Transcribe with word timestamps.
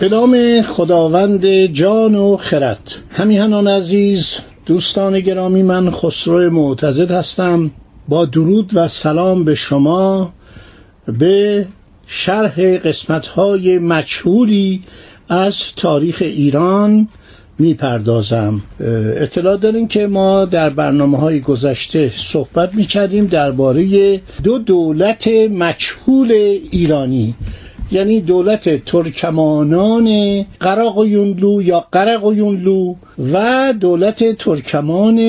به 0.00 0.08
نام 0.08 0.62
خداوند 0.62 1.46
جان 1.66 2.14
و 2.14 2.36
خرد. 2.36 2.94
همیهنان 3.10 3.68
عزیز 3.68 4.38
دوستان 4.66 5.20
گرامی 5.20 5.62
من 5.62 5.90
خسرو 5.90 6.50
معتزد 6.50 7.10
هستم. 7.10 7.70
با 8.08 8.24
درود 8.24 8.70
و 8.74 8.88
سلام 8.88 9.44
به 9.44 9.54
شما 9.54 10.32
به 11.18 11.66
شرح 12.06 12.76
قسمت 12.76 13.26
های 13.26 13.78
مجهولی 13.78 14.82
از 15.28 15.62
تاریخ 15.76 16.16
ایران 16.20 17.08
می‌پردازم. 17.58 18.62
اطلاع 19.16 19.56
داریم 19.56 19.88
که 19.88 20.06
ما 20.06 20.44
در 20.44 20.70
برنامه 20.70 21.18
های 21.18 21.40
گذشته 21.40 22.12
صحبت 22.16 22.74
می‌کردیم 22.74 23.26
درباره 23.26 24.20
دو 24.44 24.58
دولت 24.58 25.28
مجهول 25.50 26.32
ایرانی. 26.70 27.34
یعنی 27.92 28.20
دولت 28.20 28.84
ترکمانان 28.84 30.08
قراقیونلو 30.60 31.62
یا 31.62 31.86
قرقیونلو 31.92 32.94
و 33.32 33.74
دولت 33.80 34.36
ترکمان 34.36 35.20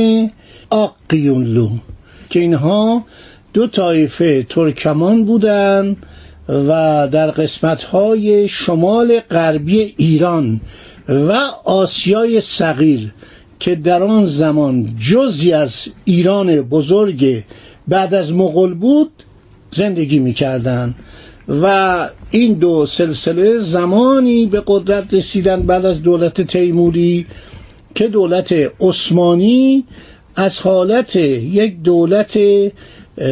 آقیونلو 0.69 1.69
که 2.29 2.39
اینها 2.39 3.03
دو 3.53 3.67
طایفه 3.67 4.43
ترکمان 4.49 5.25
بودند 5.25 5.97
و 6.49 7.07
در 7.11 7.31
قسمت‌های 7.31 8.47
شمال 8.47 9.19
غربی 9.19 9.93
ایران 9.97 10.61
و 11.09 11.31
آسیای 11.65 12.41
صغیر 12.41 13.13
که 13.59 13.75
در 13.75 14.03
آن 14.03 14.25
زمان 14.25 14.95
جزی 15.11 15.53
از 15.53 15.87
ایران 16.05 16.61
بزرگ 16.61 17.43
بعد 17.87 18.13
از 18.13 18.33
مغول 18.33 18.73
بود 18.73 19.11
زندگی 19.71 20.19
می‌کردند 20.19 20.95
و 21.49 22.09
این 22.31 22.53
دو 22.53 22.85
سلسله 22.85 23.59
زمانی 23.59 24.45
به 24.45 24.63
قدرت 24.67 25.13
رسیدن 25.13 25.61
بعد 25.61 25.85
از 25.85 26.03
دولت 26.03 26.41
تیموری 26.41 27.25
که 27.95 28.07
دولت 28.07 28.55
عثمانی 28.81 29.83
از 30.35 30.59
حالت 30.59 31.15
یک 31.15 31.81
دولت 31.81 32.39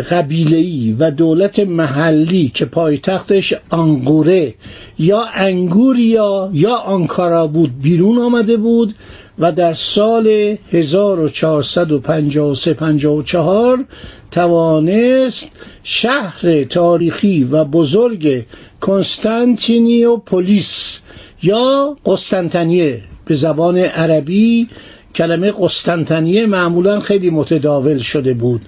قبیله‌ای 0.09 0.95
و 0.99 1.11
دولت 1.11 1.59
محلی 1.59 2.51
که 2.53 2.65
پایتختش 2.65 3.53
آنگوره 3.69 4.53
یا 4.99 5.23
انگوریا 5.33 6.49
یا 6.53 6.75
آنکارا 6.75 7.47
بود 7.47 7.81
بیرون 7.81 8.17
آمده 8.17 8.57
بود 8.57 8.95
و 9.39 9.51
در 9.51 9.73
سال 9.73 10.57
1453 10.71 12.73
54 12.73 13.85
توانست 14.31 15.51
شهر 15.83 16.63
تاریخی 16.63 17.43
و 17.43 17.63
بزرگ 17.63 18.45
کنستانتینیوپولیس 18.81 20.99
یا 21.43 21.97
قسطنطنیه 22.05 23.01
به 23.25 23.33
زبان 23.33 23.77
عربی 23.77 24.69
کلمه 25.15 25.53
قسطنطنیه 25.61 26.45
معمولا 26.45 26.99
خیلی 26.99 27.29
متداول 27.29 27.97
شده 27.97 28.33
بود 28.33 28.61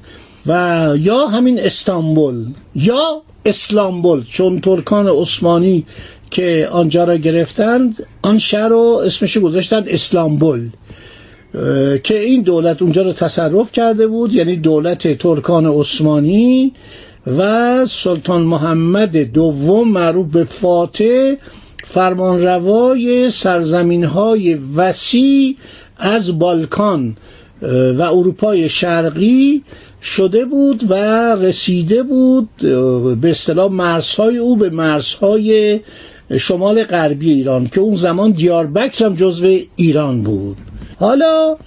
و 0.48 0.94
یا 1.00 1.28
همین 1.28 1.60
استانبول 1.60 2.46
یا 2.76 3.22
اسلامبول 3.46 4.24
چون 4.24 4.62
ترکان 4.62 5.08
عثمانی 5.08 5.86
که 6.32 6.70
آنجا 6.72 7.04
را 7.04 7.16
گرفتند 7.16 8.08
آن 8.22 8.38
شهر 8.38 8.68
رو 8.68 9.02
اسمش 9.06 9.38
گذاشتن 9.38 9.84
اسلامبول 9.88 10.70
که 12.04 12.20
این 12.20 12.42
دولت 12.42 12.82
اونجا 12.82 13.02
رو 13.02 13.14
تصرف 13.14 13.72
کرده 13.72 14.08
بود 14.08 14.34
یعنی 14.34 14.56
دولت 14.56 15.18
ترکان 15.18 15.66
عثمانی 15.66 16.74
و 17.38 17.86
سلطان 17.86 18.42
محمد 18.42 19.18
دوم 19.18 19.88
معروف 19.88 20.32
به 20.32 20.44
فاتح 20.44 21.34
فرمانروای 21.88 23.30
سرزمین 23.30 24.04
های 24.04 24.54
وسیع 24.76 25.56
از 25.98 26.40
بالکان 26.40 27.18
و 27.98 28.02
اروپای 28.02 28.70
شرقی 28.70 29.64
شده 30.02 30.46
بود 30.46 30.84
و 30.90 30.94
رسیده 31.36 32.04
بود 32.04 32.50
به 33.22 33.30
اصطلاح 33.30 33.72
مرزهای 33.72 34.38
او 34.38 34.56
به 34.56 34.70
مرزهای 34.70 35.80
شمال 36.38 36.84
غربی 36.84 37.32
ایران 37.32 37.68
که 37.68 37.82
اون 37.82 37.96
زمان 37.96 38.32
دیاربکر 38.32 39.06
هم 39.06 39.16
جزو 39.16 39.60
ایران 39.76 40.24
بود. 40.24 40.58
حالا 41.00 41.58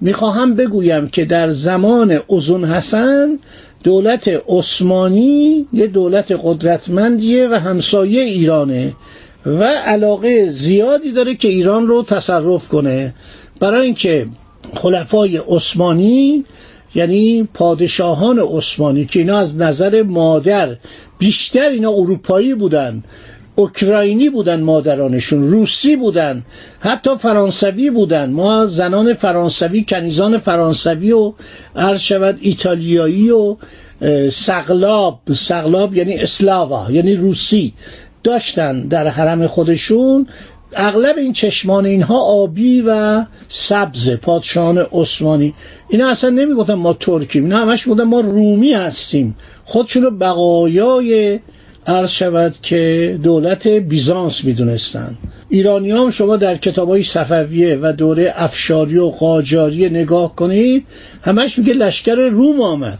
می‌خواهم 0.00 0.54
بگویم 0.54 1.08
که 1.08 1.24
در 1.24 1.50
زمان 1.50 2.20
ازون 2.30 2.64
حسن 2.64 3.38
دولت 3.84 4.30
عثمانی 4.48 5.66
یه 5.72 5.86
دولت 5.86 6.32
قدرتمندیه 6.42 7.48
و 7.48 7.54
همسایه 7.54 8.22
ایرانه 8.22 8.92
و 9.46 9.64
علاقه 9.64 10.46
زیادی 10.46 11.12
داره 11.12 11.34
که 11.34 11.48
ایران 11.48 11.86
رو 11.86 12.02
تصرف 12.02 12.68
کنه. 12.68 13.14
برای 13.60 13.84
اینکه 13.84 14.26
خلفای 14.74 15.36
عثمانی 15.36 16.44
یعنی 16.94 17.48
پادشاهان 17.54 18.38
عثمانی 18.38 19.04
که 19.04 19.18
اینا 19.18 19.38
از 19.38 19.56
نظر 19.56 20.02
مادر 20.02 20.76
بیشتر 21.18 21.68
اینا 21.68 21.90
اروپایی 21.90 22.54
بودن 22.54 23.02
اوکراینی 23.54 24.28
بودن 24.28 24.60
مادرانشون 24.60 25.50
روسی 25.50 25.96
بودن 25.96 26.42
حتی 26.80 27.10
فرانسوی 27.18 27.90
بودن. 27.90 28.30
ما 28.30 28.66
زنان 28.66 29.14
فرانسوی 29.14 29.84
کنیزان 29.88 30.38
فرانسوی 30.38 31.12
و 31.12 31.32
هر 31.76 31.96
شود 31.96 32.38
ایتالیایی 32.40 33.30
و 33.30 33.56
سقلاب 34.30 35.20
سقلاب 35.34 35.96
یعنی 35.96 36.14
اسلاوا 36.14 36.86
یعنی 36.90 37.14
روسی 37.14 37.72
داشتن 38.22 38.80
در 38.88 39.08
حرم 39.08 39.46
خودشون. 39.46 40.26
اغلب 40.76 41.18
این 41.18 41.32
چشمان 41.32 41.86
اینها 41.86 42.18
آبی 42.20 42.84
و 42.86 43.24
سبز 43.48 44.10
پادشاهان 44.10 44.78
عثمانی. 44.78 45.54
اینا 45.90 46.08
اصلا 46.08 46.30
نمی‌گفتن 46.30 46.74
ما 46.74 46.92
ترکیم 46.92 47.44
اینا 47.44 47.58
همش 47.58 47.84
بودن 47.84 48.04
ما 48.04 48.20
رومی 48.20 48.72
هستیم. 48.72 49.36
خودشون 49.64 50.02
رو 50.02 50.10
بقایای 50.10 51.40
عرض 51.86 52.10
شود 52.10 52.54
که 52.62 53.18
دولت 53.22 53.68
بیزانس 53.68 54.44
می‌دونستند. 54.44 55.18
ایرانی 55.48 55.90
هم 55.90 56.10
شما 56.10 56.36
در 56.36 56.56
کتاب 56.56 56.88
های 56.88 57.02
صفویه 57.02 57.78
و 57.82 57.92
دوره 57.92 58.32
افشاری 58.36 58.98
و 58.98 59.08
قاجاری 59.08 59.88
نگاه 59.88 60.36
کنید 60.36 60.86
همش 61.22 61.58
میگه 61.58 61.72
لشکر 61.72 62.14
روم 62.14 62.60
آمد. 62.60 62.98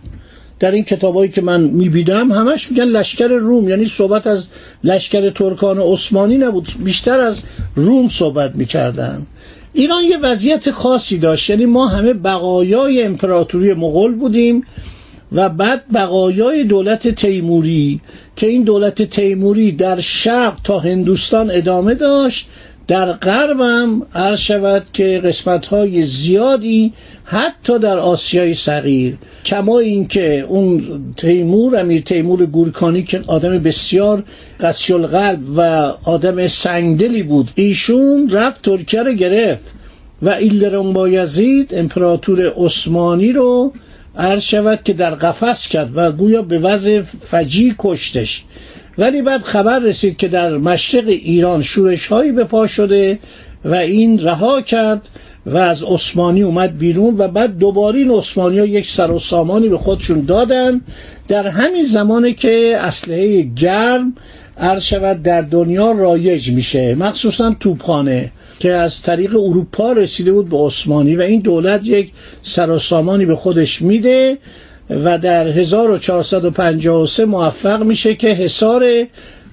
در 0.61 0.71
این 0.71 0.85
کتابایی 0.85 1.31
که 1.31 1.43
من 1.43 1.61
می‌بینم 1.61 2.33
همش 2.33 2.71
میگن 2.71 2.85
لشکر 2.85 3.29
روم 3.29 3.69
یعنی 3.69 3.85
صحبت 3.85 4.27
از 4.27 4.47
لشکر 4.85 5.31
ترکان 5.31 5.79
عثمانی 5.79 6.37
نبود 6.37 6.69
بیشتر 6.85 7.21
از 7.21 7.43
روم 7.77 8.09
صحبت 8.09 8.57
می‌کردن. 8.57 9.27
ایران 9.73 10.05
یه 10.05 10.19
وضعیت 10.19 10.71
خاصی 10.71 11.19
داشت 11.19 11.51
یعنی 11.51 11.67
ما 11.67 11.87
همه 11.87 12.13
بقایای 12.13 13.03
امپراتوری 13.03 13.75
مغول 13.75 14.15
بودیم. 14.15 14.65
و 15.35 15.49
بعد 15.49 15.83
بقایای 15.95 16.65
دولت 16.65 17.09
تیموری 17.09 18.01
که 18.37 18.47
این 18.47 18.63
دولت 18.63 19.03
تیموری 19.03 19.73
در 19.73 20.01
شرق 20.01 20.57
تا 20.65 20.79
هندوستان 20.79 21.51
ادامه 21.51 21.95
داشت 21.95 22.49
در 22.89 23.13
غربم 23.13 24.03
عرض 24.15 24.39
شود 24.39 24.83
که 24.93 25.21
قسمت 25.25 25.67
های 25.67 26.03
زیادی 26.03 26.93
حتی 27.25 27.79
در 27.79 27.99
آسیای 27.99 28.55
صغیر 28.55 29.17
کما 29.45 29.79
اینکه 29.79 30.45
اون 30.49 31.01
تیمور 31.17 31.81
امیر 31.81 32.03
تیمور 32.03 32.47
گورکانی 32.47 33.03
که 33.03 33.23
آدم 33.27 33.59
بسیار 33.59 34.23
قسی 34.61 34.93
القلب 34.93 35.41
و 35.57 35.61
آدم 36.05 36.47
سنگدلی 36.47 37.23
بود 37.23 37.51
ایشون 37.55 38.31
رفت 38.31 38.63
ترکیه 38.63 39.03
رو 39.03 39.13
گرفت 39.13 39.73
و 40.23 40.29
ایلرون 40.29 40.93
بایزید 40.93 41.75
امپراتور 41.75 42.53
عثمانی 42.57 43.33
رو 43.33 43.73
عرض 44.17 44.43
شود 44.43 44.81
که 44.85 44.93
در 44.93 45.11
قفس 45.15 45.69
کرد 45.69 45.91
و 45.95 46.13
گویا 46.13 46.43
به 46.43 46.59
وضع 46.59 47.01
فجی 47.01 47.75
کشتش. 47.79 48.45
ولی 48.99 49.23
بعد 49.23 49.43
خبر 49.43 49.79
رسید 49.79 50.17
که 50.17 50.29
در 50.29 50.57
مشرق 50.57 51.09
ایران 51.09 51.63
شورش 51.63 52.07
هایی 52.07 52.33
به 52.33 52.45
پا 52.45 52.67
شده 52.67 53.19
و 53.65 53.75
این 53.75 54.23
رها 54.23 54.61
کرد 54.61 55.09
و 55.47 55.57
از 55.57 55.83
عثمانی 55.83 56.43
اومد 56.43 56.79
بیرون 56.79 57.15
و 57.19 57.29
بعد 57.29 57.59
دوباره 57.59 57.99
این 57.99 58.11
عثمانی 58.11 58.59
ها 58.59 58.67
یک 58.67 58.87
سر 58.87 59.11
و 59.11 59.19
سامانی 59.19 59.69
به 59.69 59.79
خودشون 59.79 60.21
دادن. 60.21 60.81
در 61.29 61.47
همین 61.47 61.85
زمانی 61.85 62.35
که 62.35 62.77
اسلحه 62.81 63.43
گرم 63.43 64.15
عرض 64.59 64.83
شود 64.83 65.23
در 65.23 65.41
دنیا 65.41 65.93
رایج 65.93 66.51
میشه. 66.51 66.95
مخصوصا 66.95 67.57
توپخانه. 67.61 68.33
که 68.63 68.73
از 68.73 69.03
طریق 69.03 69.37
اروپا 69.37 69.93
رسیده 69.93 70.33
بود 70.33 70.49
به 70.49 70.57
عثمانی 70.57 71.17
و 71.17 71.21
این 71.21 71.41
دولت 71.41 71.87
یک 71.87 72.13
سراسامانی 72.43 73.27
به 73.27 73.37
خودش 73.37 73.83
میده 73.83 74.39
و 74.91 75.19
در 75.19 75.47
1453 75.49 77.25
موفق 77.25 77.83
میشه 77.83 78.15
که 78.15 78.29
حصار 78.29 78.85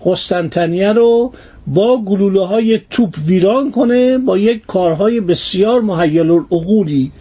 قسطنطنیه 0.06 0.94
رو 0.94 1.34
با 1.68 1.98
گلوله 1.98 2.46
های 2.46 2.80
توپ 2.90 3.16
ویران 3.26 3.72
کنه 3.72 4.18
با 4.18 4.38
یک 4.38 4.66
کارهای 4.68 5.20
بسیار 5.20 5.82
محیل 5.82 6.32
العقولی 6.32 7.12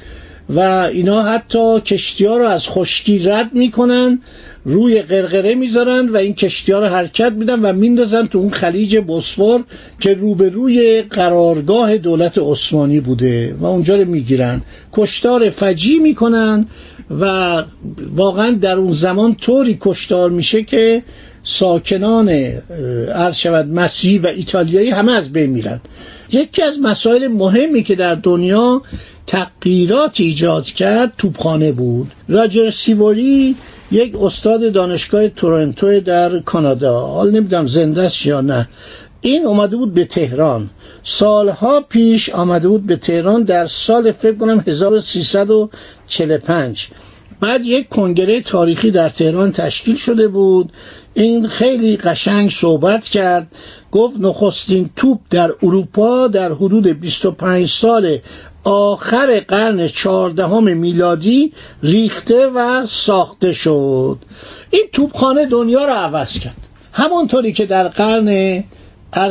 و 0.50 0.60
اینا 0.92 1.22
حتی 1.22 1.80
کشتی 1.80 2.26
ها 2.26 2.36
رو 2.36 2.44
از 2.44 2.68
خشکی 2.68 3.18
رد 3.18 3.52
می‌کنن 3.52 4.20
روی 4.68 5.02
قرقره 5.02 5.54
می‌ذارن 5.54 6.08
و 6.08 6.16
این 6.16 6.34
کشتی 6.34 6.72
ها 6.72 6.80
رو 6.80 6.86
حرکت 6.86 7.32
میدن 7.32 7.60
و 7.60 7.72
میندازن 7.72 8.26
تو 8.26 8.38
اون 8.38 8.50
خلیج 8.50 8.98
بوسفور 8.98 9.64
که 10.00 10.14
روبروی 10.14 11.02
قرارگاه 11.02 11.96
دولت 11.96 12.38
عثمانی 12.38 13.00
بوده 13.00 13.54
و 13.60 13.66
اونجا 13.66 13.96
رو 13.96 14.04
می‌گیرن. 14.04 14.62
کشتار 14.92 15.50
فجی 15.50 15.98
می‌کنن 15.98 16.66
و 17.20 17.64
واقعا 18.14 18.50
در 18.50 18.76
اون 18.76 18.92
زمان 18.92 19.34
طوری 19.34 19.78
کشتار 19.80 20.30
میشه 20.30 20.62
که 20.62 21.02
ساکنان 21.42 22.28
عرض 23.14 23.36
شود 23.36 23.72
مسیحی 23.72 24.18
و 24.18 24.26
ایتالیایی 24.26 24.90
همه 24.90 25.12
از 25.12 25.32
بین 25.32 25.50
میرن. 25.50 25.80
یکی 26.32 26.62
از 26.62 26.80
مسائل 26.82 27.28
مهمی 27.28 27.82
که 27.82 27.94
در 27.94 28.14
دنیا 28.14 28.82
تغییرات 29.28 30.20
ایجاد 30.20 30.64
کرد 30.64 31.12
توپخانه 31.18 31.72
بود. 31.72 32.12
راجر 32.28 32.70
سیوری 32.70 33.56
یک 33.90 34.22
استاد 34.22 34.72
دانشگاه 34.72 35.28
تورنتو 35.28 36.00
در 36.00 36.38
کانادا. 36.38 37.00
حال 37.00 37.30
نمی‌دونم 37.30 37.66
زنده 37.66 38.02
است 38.02 38.26
یا 38.26 38.40
نه. 38.40 38.68
این 39.20 39.46
اومده 39.46 39.76
بود 39.76 39.94
به 39.94 40.04
تهران. 40.04 40.70
سالها 41.04 41.80
پیش 41.80 42.30
آمده 42.30 42.68
بود 42.68 42.86
به 42.86 42.96
تهران 42.96 43.42
در 43.42 43.66
سال 43.66 44.12
فکر 44.12 44.34
کنم 44.34 44.64
1345 44.66 46.88
بعد 47.40 47.64
یک 47.64 47.88
کنگره 47.88 48.40
تاریخی 48.40 48.90
در 48.90 49.08
تهران 49.08 49.52
تشکیل 49.52 49.96
شده 49.96 50.28
بود. 50.28 50.72
این 51.14 51.48
خیلی 51.48 51.96
قشنگ 51.96 52.50
صحبت 52.50 53.04
کرد. 53.04 53.46
گفت 53.92 54.20
نخستین 54.20 54.90
توپ 54.96 55.18
در 55.30 55.52
اروپا 55.62 56.28
در 56.28 56.52
حدود 56.52 56.86
25 56.86 57.68
سال 57.68 58.18
آخر 58.70 59.44
قرن 59.48 59.88
چهاردهم 59.88 60.76
میلادی 60.76 61.52
ریخته 61.82 62.46
و 62.46 62.86
ساخته 62.86 63.52
شد. 63.52 64.18
این 64.70 64.84
توپخانه 64.92 65.46
دنیا 65.46 65.84
رو 65.84 65.92
عوض 65.92 66.38
کرد. 66.38 66.56
همانطوری 66.92 67.52
که 67.52 67.66
در 67.66 67.88
قرن 67.88 68.64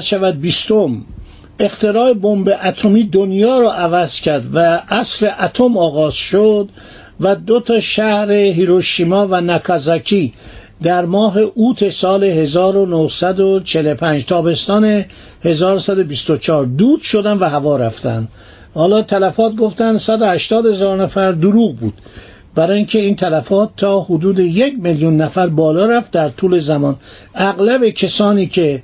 شود 0.02 0.42
بیستم 0.42 1.02
اختراع 1.60 2.14
بمب 2.14 2.58
اتمی 2.64 3.04
دنیا 3.04 3.60
رو 3.60 3.68
عوض 3.68 4.20
کرد 4.20 4.46
و 4.54 4.60
عصر 4.90 5.36
اتم 5.40 5.78
آغاز 5.78 6.14
شد 6.14 6.70
و 7.20 7.36
دو 7.36 7.60
تا 7.60 7.80
شهر 7.80 8.32
هیروشیما 8.32 9.28
و 9.28 9.42
ناکازاکی 9.42 10.34
در 10.84 11.06
ماه 11.06 11.38
اوت 11.38 11.90
سال 11.90 12.24
1945 12.24 14.26
تابستان 14.26 15.06
1124 15.44 16.66
دود 16.66 17.02
شدن 17.02 17.38
و 17.38 17.46
هوا 17.46 17.78
رفتن. 17.78 18.28
حالا 18.78 19.02
تلفات 19.02 19.56
گفتن 19.56 19.98
180 19.98 20.66
هزار 20.66 21.02
نفر 21.02 21.32
دروغ 21.32 21.76
بود. 21.76 21.94
برای 22.56 22.78
اینکه 22.78 23.00
این 23.00 23.16
تلفات 23.16 23.70
تا 23.78 24.02
حدود 24.02 24.40
یک 24.40 24.74
میلیون 24.80 25.18
نفر 25.18 25.48
بالا 25.48 25.86
رفت 25.86 26.12
در 26.12 26.30
طول 26.30 26.60
زمان. 26.60 26.96
اغلب 27.36 27.90
کسانی 27.90 28.48
که 28.48 28.84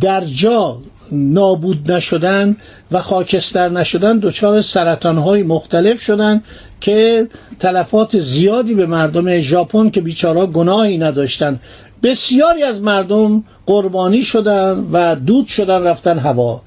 در 0.00 0.20
جا 0.20 0.78
نابود 1.12 1.92
نشدن 1.92 2.56
و 2.92 3.02
خاکستر 3.02 3.68
نشدن 3.68 4.18
دچار 4.18 4.60
سرطانهای 4.60 5.42
مختلف 5.42 6.02
شدن 6.02 6.42
که 6.80 7.28
تلفات 7.58 8.18
زیادی 8.18 8.74
به 8.74 8.86
مردم 8.86 9.40
ژاپن 9.40 9.90
که 9.90 10.00
بیچارا 10.00 10.46
گناهی 10.46 10.98
نداشتن. 10.98 11.60
بسیاری 12.02 12.62
از 12.62 12.82
مردم 12.82 13.44
قربانی 13.66 14.22
شدن 14.22 14.86
و 14.92 15.14
دود 15.14 15.46
شدن 15.46 15.82
رفتن 15.82 16.18
هوا. 16.18 16.62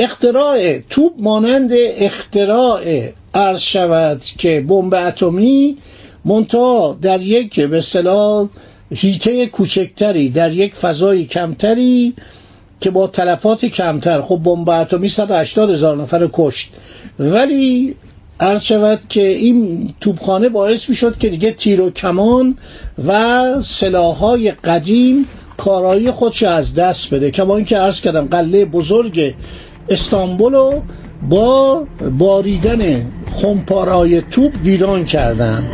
اختراع 0.00 0.78
توپ 0.90 1.12
مانند 1.18 1.70
اختراع 1.74 3.08
عرض 3.34 3.60
شود 3.60 4.22
که 4.38 4.60
بمب 4.68 4.94
اتمی 4.94 5.76
منتها 6.24 6.98
در 7.02 7.20
یک 7.20 7.60
به 7.60 7.78
اصطلاح 7.78 8.48
هیته 8.94 9.46
کوچکتری 9.46 10.28
در 10.28 10.52
یک 10.52 10.74
فضای 10.74 11.24
کمتری 11.24 12.14
که 12.80 12.90
با 12.90 13.06
تلفات 13.06 13.64
کمتر. 13.64 14.22
خب 14.22 14.40
بمب 14.44 14.68
اتمی 14.68 15.08
180 15.08 15.70
هزار 15.70 15.96
نفر 15.96 16.28
کشت. 16.32 16.72
ولی 17.18 17.94
عرض 18.40 18.62
شود 18.62 19.00
که 19.08 19.26
این 19.28 19.88
توپخانه 20.00 20.48
باعث 20.48 20.88
می 20.90 20.96
شد 20.96 21.18
که 21.18 21.28
دیگه 21.28 21.52
تیر 21.52 21.80
و 21.80 21.90
کمان 21.90 22.58
و 23.06 23.44
سلاحهای 23.62 24.50
قدیم 24.50 25.26
کارایی 25.56 26.10
خودش 26.10 26.42
از 26.42 26.74
دست 26.74 27.14
بده. 27.14 27.30
کما 27.30 27.56
اینکه 27.56 27.78
عرض 27.78 28.00
کردم 28.00 28.26
قله 28.26 28.64
بزرگ 28.64 29.34
استانبول 29.88 30.54
رو 30.54 30.82
با 31.28 31.86
باریدن 32.18 33.06
خمپارای 33.32 34.20
توپ 34.20 34.52
ویران 34.64 35.04
کردن. 35.04 35.64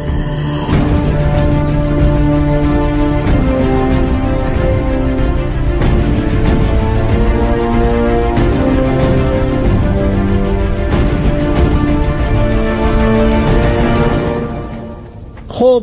خب 15.49 15.83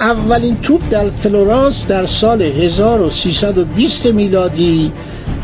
اولین 0.00 0.56
توپ 0.56 0.80
در 0.90 1.10
فلورانس 1.10 1.86
در 1.86 2.04
سال 2.04 2.42
1320 2.42 4.06
میلادی 4.06 4.92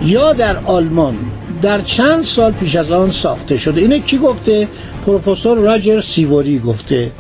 یا 0.03 0.33
در 0.33 0.57
آلمان؟ 0.57 1.17
در 1.63 1.81
چند 1.81 2.23
سال 2.23 2.53
پیش 2.53 2.77
از 2.77 2.91
آن 2.91 3.11
ساخته 3.11 3.57
شده. 3.57 3.81
اینه 3.81 4.01
کی 4.01 4.19
گفته؟ 4.19 4.69
پروفسور 5.07 5.59
راجر 5.59 6.01
سیوری 6.01 6.59
گفته. 6.59 7.13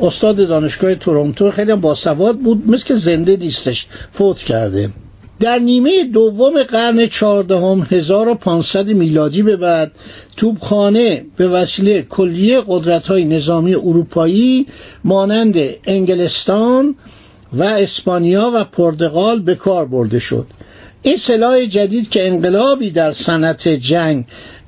استاد 0.00 0.48
دانشگاه 0.48 0.94
تورنتو 0.94 1.50
خیلی 1.50 1.74
باسواد 1.74 2.38
بود 2.38 2.70
مثل 2.70 2.84
که 2.84 2.94
زنده 2.94 3.36
نیستش 3.36 3.86
فوت 4.12 4.38
کرده. 4.38 4.90
در 5.40 5.58
نیمه 5.58 6.04
دوم 6.04 6.62
قرن 6.62 7.06
چهاردهم 7.06 7.86
1500 7.90 8.86
میلادی 8.86 9.42
به 9.42 9.56
بعد 9.56 9.92
توپخانه 10.36 11.24
به 11.36 11.48
وسیله 11.48 12.02
کلیه 12.02 12.62
قدرت 12.66 13.06
های 13.06 13.24
نظامی 13.24 13.74
اروپایی 13.74 14.66
مانند 15.04 15.56
انگلستان 15.84 16.94
و 17.52 17.62
اسپانیا 17.62 18.50
و 18.54 18.64
پرتغال 18.64 19.40
به 19.40 19.54
کار 19.54 19.84
برده 19.84 20.18
شد. 20.18 20.46
این 21.04 21.16
سلاح 21.16 21.64
جدید 21.64 22.10
که 22.10 22.26
انقلابی 22.26 22.90
در 22.90 23.12
صنعت 23.12 23.68
جنگ 23.68 24.24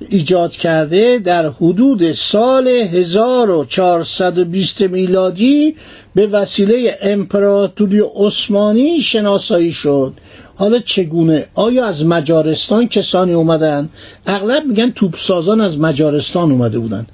ایجاد 0.09 0.51
کرده 0.51 1.19
در 1.23 1.49
حدود 1.49 2.11
سال 2.11 2.67
1420 2.67 4.81
میلادی 4.81 5.75
به 6.15 6.27
وسیله 6.27 6.97
امپراتوری 7.01 8.01
عثمانی 8.15 9.01
شناسایی 9.01 9.71
شد. 9.71 10.13
حالا 10.55 10.79
چگونه؟ 10.79 11.47
آیا 11.53 11.85
از 11.85 12.05
مجارستان 12.05 12.87
کسانی 12.87 13.33
اومدن؟ 13.33 13.89
اغلب 14.25 14.65
میگن 14.65 14.91
توپسازان 14.91 15.61
از 15.61 15.79
مجارستان 15.79 16.51
اومده 16.51 16.79
بودن. 16.79 17.07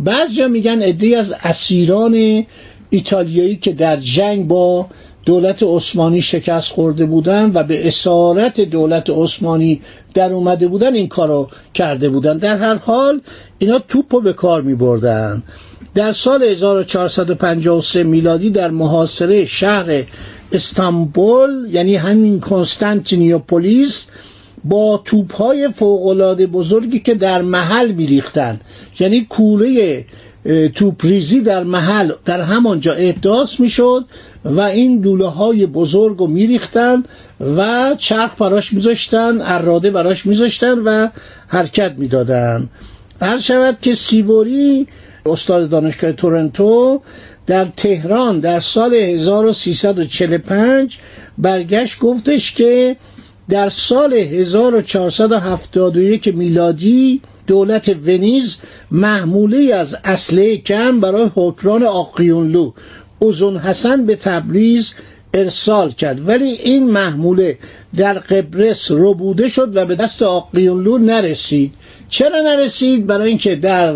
بعضی 0.00 0.46
میگن 0.46 0.82
عدهای 0.82 1.14
از 1.14 1.34
اسیران 1.42 2.44
ایتالیایی 2.90 3.56
که 3.56 3.72
در 3.72 3.96
جنگ 3.96 4.48
با 4.48 4.86
دولت 5.26 5.62
عثمانی 5.62 6.22
شکست 6.22 6.72
خورده 6.72 7.06
بودن 7.06 7.50
و 7.54 7.62
به 7.62 7.88
اسارت 7.88 8.60
دولت 8.60 9.10
عثمانی 9.10 9.80
در 10.14 10.32
اومده 10.32 10.68
بودن 10.68 10.94
این 10.94 11.08
کارو 11.08 11.48
کرده 11.74 12.08
بودن. 12.08 12.38
در 12.38 12.56
هر 12.56 12.74
حال 12.74 13.20
اینا 13.58 13.78
توپ 13.78 14.14
رو 14.14 14.20
به 14.20 14.32
کار 14.32 14.62
می 14.62 14.74
بردن 14.74 15.42
در 15.94 16.12
سال 16.12 16.42
1453 16.42 18.02
میلادی 18.02 18.50
در 18.50 18.70
محاصره 18.70 19.44
شهر 19.46 20.04
استانبول 20.52 21.68
یعنی 21.70 21.96
همین 21.96 22.40
کنستانتینیوپولیس 22.40 24.06
با 24.64 25.02
توپهای 25.04 25.68
فوقالعاده 25.68 26.46
بزرگی 26.46 27.00
که 27.00 27.14
در 27.14 27.42
محل 27.42 27.92
میریختن 27.92 28.60
یعنی 29.00 29.26
کوره 29.30 30.04
توپریزی 30.74 31.40
در 31.40 31.64
محل 31.64 32.12
در 32.24 32.40
همانجا 32.40 32.92
احداث 32.92 33.60
می‌شد 33.60 34.04
و 34.44 34.60
این 34.60 35.00
دوله 35.00 35.26
های 35.26 35.66
بزرگ 35.66 36.18
رو 36.18 36.26
میریختن 36.26 37.04
و 37.56 37.94
چرخ 37.98 38.42
براش 38.42 38.72
میذاشتن 38.72 39.40
اراده 39.40 39.90
براش 39.90 40.26
میذاشتن 40.26 40.78
و 40.78 41.08
حرکت 41.48 41.94
می‌دادن. 41.96 42.68
هر 43.20 43.38
شود 43.38 43.78
که 43.82 43.94
سیوری 43.94 44.86
استاد 45.26 45.68
دانشگاه 45.68 46.12
تورنتو 46.12 47.00
در 47.46 47.64
تهران 47.64 48.40
در 48.40 48.60
سال 48.60 48.94
1345 48.94 50.98
برگشت 51.38 51.98
گفتش 51.98 52.52
که 52.52 52.96
در 53.48 53.68
سال 53.68 54.12
1471 54.12 56.34
میلادی 56.34 57.20
دولت 57.46 57.88
ونیز 57.88 58.56
محموله 58.90 59.74
از 59.74 59.96
اسلحه 60.04 60.56
کم 60.56 61.00
برای 61.00 61.30
حکران 61.34 61.82
آقیونلو. 61.82 62.72
اوزون 63.18 63.56
حسن 63.56 64.06
به 64.06 64.16
تبریز 64.16 64.94
ارسال 65.34 65.90
کرد. 65.90 66.28
ولی 66.28 66.44
این 66.44 66.90
محموله 66.90 67.58
در 67.96 68.14
قبرس 68.14 68.90
ربوده 68.90 69.48
شد 69.48 69.76
و 69.76 69.86
به 69.86 69.94
دست 69.94 70.22
آقیونلو 70.22 70.98
نرسید. 70.98 71.72
چرا 72.08 72.42
نرسید؟ 72.42 73.06
برای 73.06 73.28
اینکه 73.28 73.56
در 73.56 73.94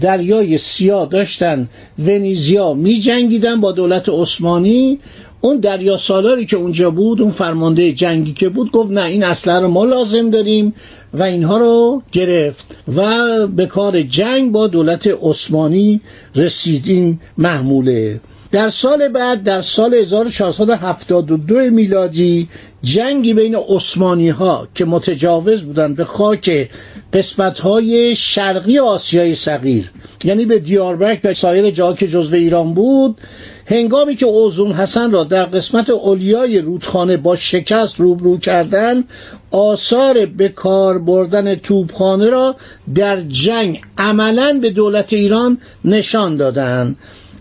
دریای 0.00 0.58
سیاه 0.58 1.08
داشتن 1.08 1.68
ونیزیا 1.98 2.74
می 2.74 3.00
جنگیدن 3.00 3.60
با 3.60 3.72
دولت 3.72 4.08
عثمانی. 4.08 4.98
اون 5.44 5.56
دریا 5.56 5.96
سالاری 5.96 6.46
که 6.46 6.56
اونجا 6.56 6.90
بود 6.90 7.20
اون 7.20 7.30
فرمانده 7.30 7.92
جنگی 7.92 8.32
که 8.32 8.48
بود 8.48 8.70
گفت 8.70 8.90
نه 8.90 9.02
این 9.04 9.24
اسلحه 9.24 9.60
رو 9.60 9.68
ما 9.68 9.84
لازم 9.84 10.30
داریم 10.30 10.74
و 11.14 11.22
اینها 11.22 11.56
رو 11.56 12.02
گرفت 12.12 12.66
و 12.96 13.06
به 13.46 13.66
کار 13.66 14.02
جنگ 14.02 14.52
با 14.52 14.66
دولت 14.66 15.06
عثمانی 15.22 16.00
رسید 16.34 16.88
این 16.88 17.18
محموله. 17.38 18.20
در 18.52 18.68
سال 18.68 19.08
بعد 19.08 19.42
در 19.42 19.60
سال 19.60 19.94
1472 19.94 21.54
میلادی 21.54 22.48
جنگی 22.82 23.34
بین 23.34 23.54
عثمانی 23.68 24.28
ها 24.28 24.68
که 24.74 24.84
متجاوز 24.84 25.62
بودند 25.62 25.96
به 25.96 26.04
خاک 26.04 26.70
قسمت 27.12 27.58
های 27.58 28.16
شرقی 28.16 28.78
آسیای 28.78 29.34
صغیر 29.34 29.90
یعنی 30.24 30.44
به 30.44 30.58
دیاربرگ 30.58 31.20
و 31.24 31.34
سایر 31.34 31.70
جاها 31.70 31.92
که 31.92 32.08
جزو 32.08 32.36
ایران 32.36 32.74
بود 32.74 33.20
هنگامی 33.66 34.16
که 34.16 34.26
اوزون 34.26 34.72
حسن 34.72 35.10
را 35.10 35.24
در 35.24 35.44
قسمت 35.44 35.90
اولیای 35.90 36.58
رودخانه 36.58 37.16
با 37.16 37.36
شکست 37.36 38.00
روبرو 38.00 38.38
کردن 38.38 39.04
آثار 39.50 40.26
به 40.26 40.48
کار 40.48 40.98
بردن 40.98 41.54
توپخانه 41.54 42.28
را 42.28 42.56
در 42.94 43.20
جنگ 43.20 43.80
عملا 43.98 44.58
به 44.62 44.70
دولت 44.70 45.12
ایران 45.12 45.58
نشان 45.84 46.36
دادند 46.36 46.96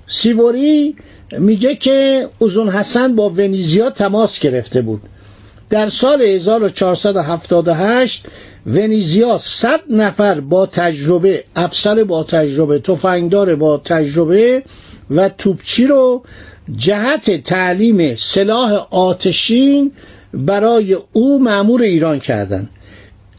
سیوری 0.08 0.96
میگه 1.38 1.76
که 1.76 2.30
اوزون 2.40 2.70
حسن 2.70 3.16
با 3.16 3.30
ونیزیا 3.30 3.90
تماس 3.90 4.40
گرفته 4.40 4.82
بود. 4.82 5.02
در 5.70 5.90
سال 5.90 6.22
1478 6.22 8.26
ونیزیا 8.66 9.38
100 9.38 9.80
نفر 9.90 10.40
با 10.40 10.66
تجربه 10.66 11.44
افسر 11.56 12.04
با 12.04 12.24
تجربه 12.24 12.80
تفنگدار 12.80 13.56
با 13.56 13.78
تجربه 13.78 14.64
و 15.12 15.30
توپچی 15.30 15.88
رو 15.88 16.24
جهت 16.76 17.44
تعلیم 17.44 18.16
سلاح 18.16 18.88
آتشین 18.92 19.92
برای 20.34 20.98
او 21.14 21.40
معمور 21.40 21.82
ایران 21.82 22.20
کردند 22.20 22.70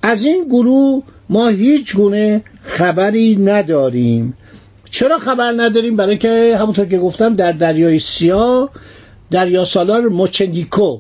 از 0.03 0.25
این 0.25 0.45
گروه 0.45 1.03
ما 1.29 1.49
هیچ 1.49 1.97
گونه 1.97 2.43
خبری 2.65 3.37
نداریم. 3.37 4.37
چرا 4.91 5.19
خبر 5.19 5.53
نداریم؟ 5.57 5.97
برای 5.97 6.19
که 6.19 6.57
همونطور 6.61 6.87
که 6.87 6.99
گفتم 6.99 7.35
در 7.35 7.53
دریای 7.53 7.99
سیاه 7.99 8.71
دریا 9.31 9.65
سالار 9.65 10.09
موچندیکو 10.09 10.99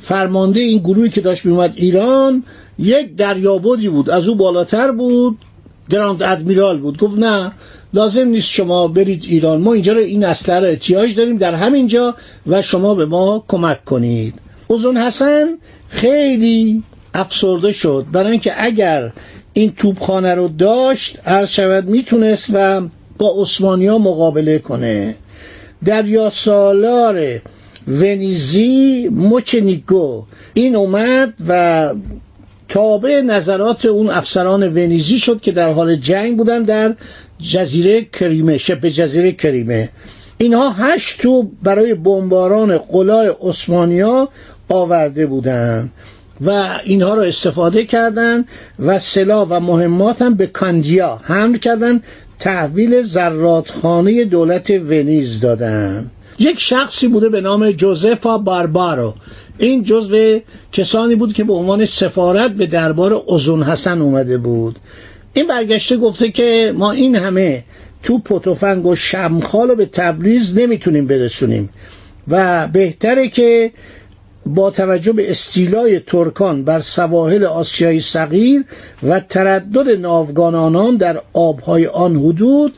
فرمانده 0.00 0.60
این 0.60 0.78
گروهی 0.78 1.08
که 1.08 1.20
داشت 1.20 1.46
میومد 1.46 1.72
ایران 1.76 2.44
یک 2.78 3.16
دریابودی 3.16 3.88
بود. 3.88 4.10
از 4.10 4.28
او 4.28 4.34
بالاتر 4.34 4.90
بود 4.90 5.38
گراند 5.90 6.22
ادمیرال 6.22 6.78
بود. 6.78 6.98
گفت 6.98 7.18
نه 7.18 7.52
لازم 7.94 8.28
نیست 8.28 8.48
شما 8.48 8.88
برید 8.88 9.24
ایران. 9.28 9.60
ما 9.60 9.72
اینجا 9.72 9.92
رو 9.92 10.00
این 10.00 10.24
اسلحه 10.24 10.60
رو 10.60 10.66
احتیاج 10.66 11.14
داریم 11.14 11.36
در 11.36 11.54
همینجا 11.54 12.14
و 12.46 12.62
شما 12.62 12.94
به 12.94 13.06
ما 13.06 13.44
کمک 13.48 13.84
کنید. 13.84 14.34
اوزون 14.66 14.96
حسن 14.96 15.46
خیلی 15.88 16.82
افسرده 17.14 17.72
شد. 17.72 18.06
برای 18.12 18.30
اینکه 18.30 18.64
اگر 18.64 19.12
این 19.52 19.72
توپخانه 19.72 20.34
رو 20.34 20.48
داشت 20.48 21.18
هر 21.24 21.44
شود 21.44 21.84
می‌تونست 21.84 22.50
و 22.52 22.82
با 23.18 23.46
ها 23.66 23.98
مقابله 23.98 24.58
کنه. 24.58 25.14
دریا 25.84 26.30
سالار 26.30 27.40
ونیزی 27.88 29.08
موچنیگو 29.12 30.24
این 30.54 30.76
اومد 30.76 31.34
و 31.48 31.94
تابع 32.68 33.20
نظرات 33.20 33.86
اون 33.86 34.08
افسران 34.10 34.62
ونیزی 34.62 35.18
شد 35.18 35.40
که 35.40 35.52
در 35.52 35.72
حال 35.72 35.94
جنگ 35.94 36.36
بودن 36.36 36.62
در 36.62 36.94
جزیره 37.38 38.04
کریمه 38.04 38.58
شبه 38.58 38.90
جزیره 38.90 39.32
کریمه. 39.32 39.88
اینها 40.38 40.70
هشت 40.70 41.20
تو 41.20 41.50
برای 41.62 41.94
بمباران 41.94 42.78
قلای 42.78 43.32
عثمانیا 43.40 44.28
آورده 44.68 45.26
بودند 45.26 45.92
و 46.40 46.78
اینها 46.84 47.14
رو 47.14 47.22
استفاده 47.22 47.84
کردند 47.84 48.48
و 48.78 48.98
سلاح 48.98 49.46
و 49.50 49.60
مهمات 49.60 50.22
هم 50.22 50.34
به 50.34 50.46
کاندیا 50.46 51.20
حمل 51.22 51.56
کردند 51.58 52.02
تحویل 52.38 53.02
زراتخانه 53.02 54.24
دولت 54.24 54.70
ونیز 54.70 55.40
دادن. 55.40 56.10
یک 56.38 56.60
شخصی 56.60 57.08
بوده 57.08 57.28
به 57.28 57.40
نام 57.40 57.70
جوزفا 57.70 58.38
باربارو. 58.38 59.14
این 59.58 59.82
جزو 59.82 60.38
کسانی 60.72 61.14
بود 61.14 61.32
که 61.32 61.44
به 61.44 61.52
عنوان 61.52 61.84
سفارت 61.84 62.50
به 62.50 62.66
دربار 62.66 63.12
اوزون 63.12 63.62
حسن 63.62 64.00
اومده 64.00 64.38
بود. 64.38 64.76
این 65.38 65.46
برگشته 65.46 65.96
گفته 65.96 66.30
که 66.30 66.74
ما 66.76 66.92
این 66.92 67.16
همه 67.16 67.64
تو 68.02 68.18
پتوفنگ 68.18 68.86
و 68.86 68.94
شمخال 68.94 69.68
رو 69.68 69.74
به 69.76 69.86
تبریز 69.86 70.58
نمی‌تونیم 70.58 71.06
برسونیم. 71.06 71.68
و 72.28 72.68
بهتره 72.68 73.28
که 73.28 73.72
با 74.46 74.70
توجه 74.70 75.12
به 75.12 75.30
استیلای 75.30 76.00
ترکان 76.00 76.64
بر 76.64 76.80
سواحل 76.80 77.44
آسیای 77.44 78.00
صغیر 78.00 78.64
و 79.02 79.20
تردد 79.20 79.88
ناوگان 79.88 80.96
در 80.96 81.22
آبهای 81.32 81.86
آن 81.86 82.16
حدود 82.16 82.72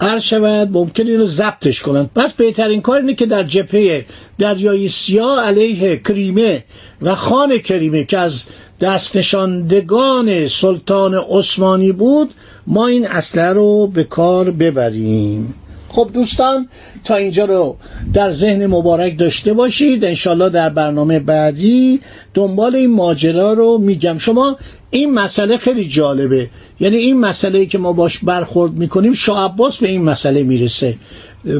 عرض 0.00 0.22
شود 0.22 0.68
ممکن 0.72 1.06
اینو 1.06 1.24
ضبطش 1.24 1.82
کنند. 1.82 2.10
پس 2.14 2.32
بهترین 2.32 2.80
کار 2.80 2.98
اینه 2.98 3.14
که 3.14 3.26
در 3.26 3.42
جبهه 3.42 4.04
دریای 4.38 4.88
سیاه 4.88 5.40
علیه 5.40 5.96
کریمه 5.96 6.64
و 7.02 7.14
خان 7.14 7.58
کریمه 7.58 8.04
که 8.04 8.18
از 8.18 8.44
دست 8.80 9.16
نشاندگان 9.16 10.48
سلطان 10.48 11.14
عثمانی 11.14 11.92
بود 11.92 12.34
ما 12.66 12.86
این 12.86 13.06
اسلحه 13.06 13.52
رو 13.52 13.86
به 13.86 14.04
کار 14.04 14.50
ببریم. 14.50 15.54
خب 15.88 16.10
دوستان 16.14 16.68
تا 17.04 17.14
اینجا 17.14 17.44
رو 17.44 17.76
در 18.12 18.30
ذهن 18.30 18.66
مبارک 18.66 19.18
داشته 19.18 19.52
باشید. 19.52 20.04
انشالله 20.04 20.48
در 20.48 20.68
برنامه 20.68 21.18
بعدی 21.18 22.00
دنبال 22.34 22.76
این 22.76 22.90
ماجرا 22.90 23.52
رو 23.52 23.78
میگم. 23.78 24.18
شما 24.18 24.56
این 24.90 25.14
مسئله 25.14 25.56
خیلی 25.56 25.88
جالبه. 25.88 26.50
یعنی 26.80 26.96
این 26.96 27.20
مسئله 27.20 27.66
که 27.66 27.78
ما 27.78 27.92
باش 27.92 28.18
برخورد 28.18 28.72
می‌کنیم 28.72 29.12
شاه 29.12 29.44
عباس 29.44 29.76
به 29.78 29.88
این 29.88 30.02
مسئله 30.02 30.42
می‌رسه. 30.42 30.96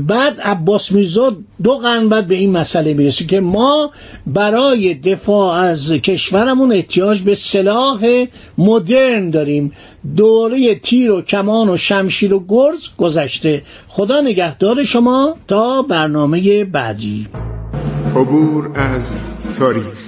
بعد 0.00 0.40
عباس 0.40 0.92
میرزا 0.92 1.36
دو 1.62 1.74
قرن 1.74 2.08
بعد 2.08 2.26
به 2.26 2.34
این 2.34 2.52
مسئله 2.52 2.94
می‌رسه 2.94 3.24
که 3.24 3.40
ما 3.40 3.90
برای 4.26 4.94
دفاع 4.94 5.54
از 5.54 5.92
کشورمون 5.92 6.72
احتیاج 6.72 7.20
به 7.22 7.34
سلاح 7.34 8.24
مدرن 8.58 9.30
داریم. 9.30 9.72
دوره 10.16 10.74
تیر 10.74 11.10
و 11.10 11.22
کمان 11.22 11.68
و 11.68 11.76
شمشیر 11.76 12.34
و 12.34 12.44
گرز 12.48 12.88
گذشته. 12.98 13.62
خدا 13.88 14.20
نگهدار 14.20 14.84
شما 14.84 15.36
تا 15.48 15.82
برنامه 15.82 16.64
بعدی. 16.64 17.26
عبور 18.16 18.70
از 18.74 19.18
تاریخ. 19.58 20.07